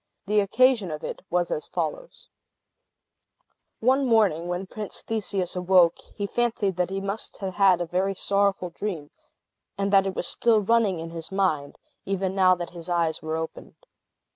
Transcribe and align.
The 0.25 0.39
occasion 0.39 0.89
of 0.89 1.03
it 1.03 1.21
was 1.29 1.51
as 1.51 1.67
follows: 1.67 2.27
One 3.81 4.07
morning, 4.07 4.47
when 4.47 4.65
Prince 4.65 5.03
Theseus 5.03 5.55
awoke, 5.55 5.99
he 6.15 6.25
fancied 6.25 6.75
that 6.77 6.89
he 6.89 6.99
must 6.99 7.37
have 7.37 7.53
had 7.53 7.79
a 7.81 7.85
very 7.85 8.15
sorrowful 8.15 8.71
dream, 8.71 9.11
and 9.77 9.93
that 9.93 10.07
it 10.07 10.15
was 10.15 10.25
still 10.25 10.59
running 10.61 10.97
in 10.97 11.11
his 11.11 11.31
mind, 11.31 11.77
even 12.03 12.33
now 12.33 12.55
that 12.55 12.71
his 12.71 12.89
eyes 12.89 13.21
were 13.21 13.35
opened. 13.37 13.75